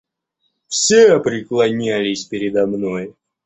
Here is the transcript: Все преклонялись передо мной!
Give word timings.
Все 0.67 1.19
преклонялись 1.19 2.25
передо 2.25 2.65
мной! 2.65 3.13